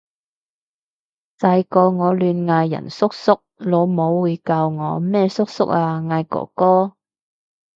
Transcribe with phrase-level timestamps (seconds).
[1.37, 6.01] 細個我亂嗌人叔叔，老母會教我咩叔叔啊！
[6.01, 6.93] 嗌哥哥！